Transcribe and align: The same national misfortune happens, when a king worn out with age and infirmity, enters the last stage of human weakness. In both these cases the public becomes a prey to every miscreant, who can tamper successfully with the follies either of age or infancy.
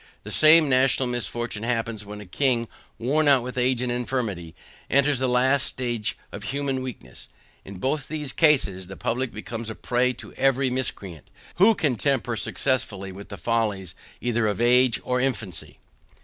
The 0.23 0.31
same 0.31 0.67
national 0.67 1.07
misfortune 1.09 1.61
happens, 1.61 2.03
when 2.03 2.21
a 2.21 2.25
king 2.25 2.67
worn 2.97 3.27
out 3.27 3.43
with 3.43 3.55
age 3.55 3.83
and 3.83 3.91
infirmity, 3.91 4.55
enters 4.89 5.19
the 5.19 5.29
last 5.29 5.67
stage 5.67 6.17
of 6.31 6.45
human 6.45 6.81
weakness. 6.81 7.27
In 7.63 7.77
both 7.77 8.07
these 8.07 8.31
cases 8.31 8.87
the 8.87 8.97
public 8.97 9.31
becomes 9.31 9.69
a 9.69 9.75
prey 9.75 10.11
to 10.13 10.33
every 10.33 10.71
miscreant, 10.71 11.29
who 11.57 11.75
can 11.75 11.97
tamper 11.97 12.35
successfully 12.35 13.11
with 13.11 13.29
the 13.29 13.37
follies 13.37 13.93
either 14.21 14.47
of 14.47 14.59
age 14.59 14.99
or 15.03 15.21
infancy. 15.21 15.77